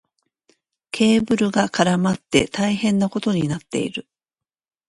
[0.89, 4.07] ケーブルが絡まって大変なことになっている。